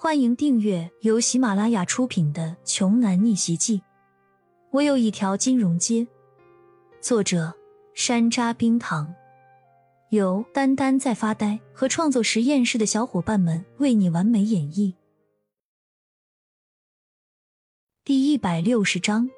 [0.00, 3.78] 欢迎订阅由喜马拉雅出品的《穷男逆袭记》。
[4.70, 6.06] 我有一条金融街。
[7.00, 7.52] 作者：
[7.94, 9.12] 山楂冰糖，
[10.10, 14.94] 由丹丹在发呆和创作实验室的小伙伴们为你完美演绎。
[18.04, 19.28] 第一百六十章。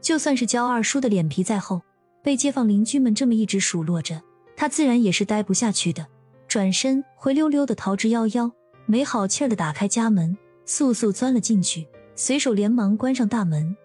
[0.00, 1.82] 就算是焦二叔的脸皮再厚，
[2.22, 4.22] 被街坊邻居们这么一直数落着，
[4.56, 6.06] 他自然也是待不下去的，
[6.48, 8.50] 转身灰溜溜的逃之夭夭。
[8.86, 13.76] 没好气儿的打开家门，速速钻了进去，随手连忙关上大门。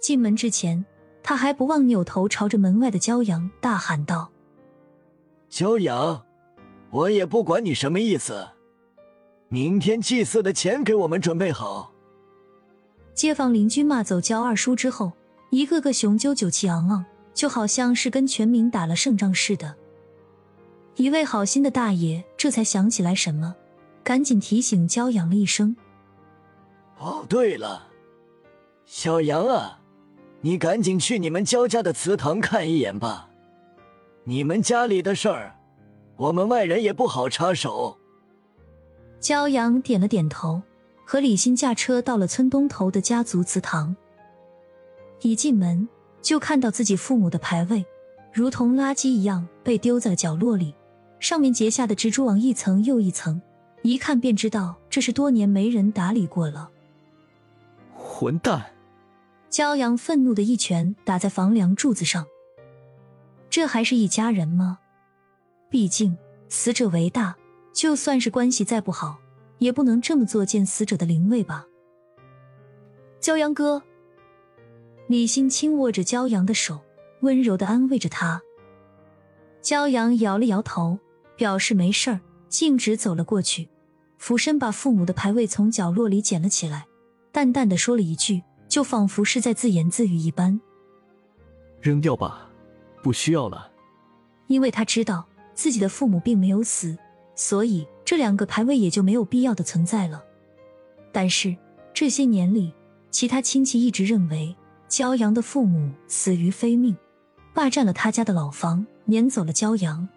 [0.00, 0.84] 进门之前，
[1.22, 4.30] 他还不忘扭头朝着门外的骄阳大喊道
[5.50, 6.24] ：“骄阳，
[6.90, 8.48] 我也不管你什么意思，
[9.48, 11.92] 明天祭祀的钱给我们准备好。”
[13.14, 15.12] 街坊邻居骂走焦二叔之后，
[15.50, 19.74] 一个个雄赳赳气昂昂，就好像是跟全民打了胜仗似的。
[20.94, 23.54] 一位好心的大爷这才想起来什么。
[24.08, 25.76] 赶紧提醒焦阳了一声。
[26.96, 27.88] 哦，对了，
[28.86, 29.80] 小杨啊，
[30.40, 33.28] 你赶紧去你们焦家的祠堂看一眼吧。
[34.24, 35.54] 你们家里的事儿，
[36.16, 37.98] 我们外人也不好插手。
[39.20, 40.62] 焦阳点了点头，
[41.04, 43.94] 和李欣驾车到了村东头的家族祠堂。
[45.20, 45.86] 一进门
[46.22, 47.84] 就看到自己父母的牌位，
[48.32, 50.74] 如同垃圾一样被丢在了角落里，
[51.20, 53.42] 上面结下的蜘蛛网一层又一层。
[53.82, 56.70] 一看便知道这是多年没人打理过了。
[57.94, 58.72] 混蛋！
[59.50, 62.26] 骄阳愤怒的一拳打在房梁柱子上。
[63.48, 64.78] 这还是一家人吗？
[65.70, 66.16] 毕竟
[66.48, 67.36] 死者为大，
[67.72, 69.18] 就算是关系再不好，
[69.58, 71.66] 也不能这么作践死者的灵位吧？
[73.20, 73.82] 骄阳哥，
[75.06, 76.80] 李欣轻握着骄阳的手，
[77.20, 78.42] 温柔的安慰着他。
[79.62, 80.98] 骄阳摇了摇头，
[81.36, 82.20] 表示没事儿。
[82.48, 83.68] 径直走了过去，
[84.18, 86.86] 俯身把父母的牌位从角落里捡了起来，
[87.32, 90.60] 淡淡的说了一句，就仿佛是在自言自语一般
[91.80, 92.48] ：“扔掉吧，
[93.02, 93.70] 不需要了。”
[94.48, 96.96] 因为他知道自己的父母并没有死，
[97.34, 100.24] 所以这两个牌位也就没有必要的存在了。
[101.12, 101.54] 但是
[101.92, 102.72] 这些年里，
[103.10, 104.56] 其他亲戚一直认为
[104.88, 106.96] 骄阳的父母死于非命，
[107.52, 110.08] 霸占了他家的老房，撵走了骄阳。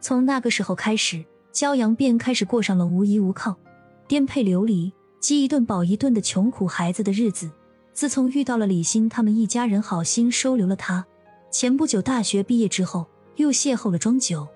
[0.00, 3.56] 从那个时候开始，骄阳便开始过上了无依无靠、
[4.06, 7.50] 颠沛流离、饥一顿饱一顿的穷苦孩子的日子。
[7.92, 11.04] 自从遇到了李欣他们一家人，好心收留了他，
[11.50, 14.46] 前不久大学毕业之后，又邂逅了庄九。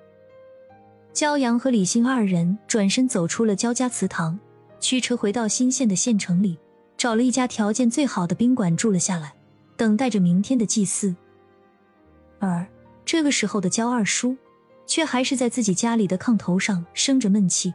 [1.15, 4.39] 骄阳和李欣二人转身走出了焦家祠堂，
[4.78, 6.59] 驱车回到新县的县城里，
[6.97, 9.34] 找了一家条件最好的宾馆住了下来，
[9.77, 11.17] 等待着明天的祭祀。
[12.39, 12.67] 而
[13.05, 14.37] 这个时候的焦二叔。
[14.91, 17.73] 却还是在自己家里的炕头上生着闷气，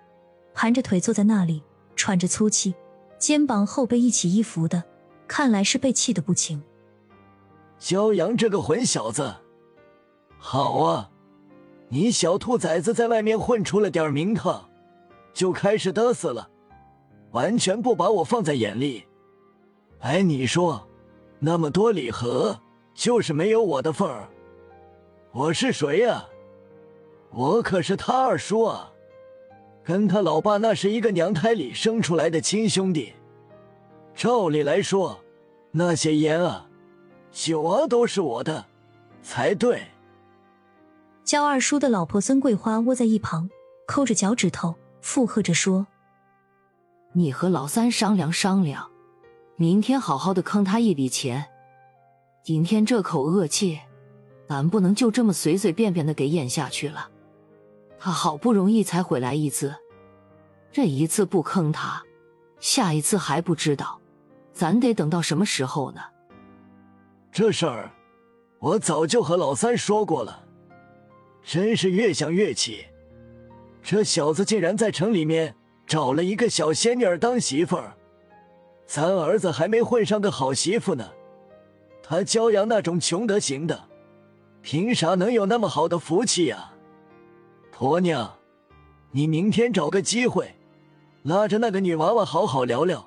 [0.53, 1.63] 盘着腿坐在那里，
[1.95, 2.75] 喘着粗气，
[3.17, 4.83] 肩膀后背一起一伏的，
[5.25, 6.61] 看来是被气得不轻。
[7.79, 9.33] 骄阳这个混小子，
[10.37, 11.09] 好啊，
[11.87, 14.69] 你小兔崽子在外面混出了点名堂，
[15.33, 16.49] 就开始嘚瑟了，
[17.31, 19.05] 完全不把我放在眼里。
[19.99, 20.85] 哎，你说，
[21.39, 22.59] 那么多礼盒，
[22.93, 24.27] 就是没有我的份儿，
[25.31, 26.25] 我是谁呀？
[27.35, 28.93] 我可是他二叔啊，
[29.83, 33.11] 跟他老爸那是一个娘胎里生出来的亲兄弟。
[34.15, 35.19] 照理来说，
[35.71, 36.65] 那些烟啊、
[37.33, 38.65] 酒啊都是我的
[39.21, 39.83] 才对。
[41.25, 43.49] 焦二叔的老婆孙桂花窝在一旁，
[43.85, 45.87] 抠着脚趾头，附和着说
[47.11, 48.89] ：“你和老三商量商量，
[49.57, 51.47] 明天好好的坑他一笔钱。
[52.43, 53.79] 今天这口恶气，
[54.47, 57.09] 咱不能就这么随随便便的给咽下去了。”
[57.97, 59.75] 他好不容易才回来一次，
[60.71, 62.03] 这一次不坑他，
[62.59, 63.99] 下一次还不知道，
[64.53, 66.01] 咱得等到什么时候呢？
[67.31, 67.91] 这事儿
[68.59, 70.45] 我早就和老三说过了，
[71.43, 72.85] 真是越想越气。
[73.81, 77.95] 这小子竟然在城里面找了一个小仙女当媳妇儿，
[78.85, 81.07] 咱儿子还没混上个好媳妇呢，
[82.01, 83.89] 他骄阳那种穷德行的，
[84.61, 86.71] 凭啥能有那么好的福气呀？
[87.77, 88.33] 婆娘，
[89.11, 90.55] 你明天找个机会，
[91.23, 93.05] 拉着那个女娃娃好好聊聊，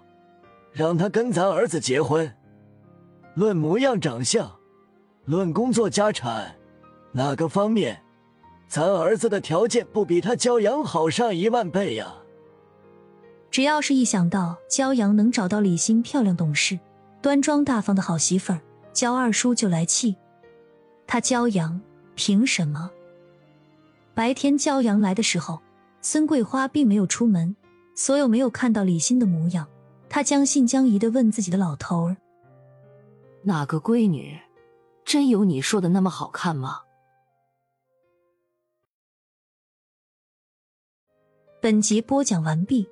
[0.72, 2.30] 让她跟咱儿子结婚。
[3.32, 4.58] 论模样长相，
[5.24, 6.54] 论工作家产，
[7.12, 8.02] 哪个方面，
[8.68, 12.16] 咱儿子的条件不比他骄阳好上一万倍呀？
[13.50, 16.78] 只要是一想到骄阳能找到李欣漂亮懂事、
[17.22, 18.60] 端庄大方的好媳妇儿，
[18.92, 20.14] 焦二叔就来气。
[21.06, 21.80] 他骄阳
[22.14, 22.90] 凭什么？
[24.18, 25.62] 白天骄阳来的时候，
[26.00, 27.54] 孙桂花并没有出门，
[27.94, 29.68] 所有没有看到李欣的模样，
[30.08, 32.16] 她将信将疑的问自己的老头儿
[33.46, 34.36] ：“哪个闺女，
[35.04, 36.80] 真有你说的那么好看吗？”
[41.62, 42.88] 本集播讲完毕，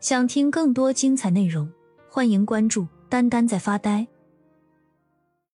[0.00, 1.70] 想听更多精彩内容，
[2.10, 4.08] 欢迎关注“丹丹在发呆”。